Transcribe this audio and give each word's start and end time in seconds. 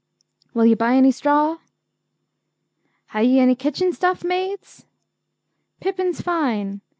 'Will 0.55 0.65
you 0.65 0.75
buy 0.75 0.95
any 0.95 1.11
straw?' 1.11 1.59
'Hay 3.11 3.23
yee 3.23 3.39
any 3.39 3.53
kitchen 3.53 3.93
stuff, 3.93 4.23
maids?' 4.23 4.87
'Pippins 5.79 6.21
fine! 6.21 6.81